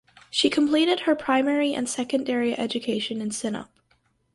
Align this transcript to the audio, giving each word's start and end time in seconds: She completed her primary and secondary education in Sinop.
She 0.31 0.49
completed 0.49 1.01
her 1.01 1.13
primary 1.15 1.75
and 1.75 1.87
secondary 1.87 2.57
education 2.57 3.21
in 3.21 3.29
Sinop. 3.29 3.69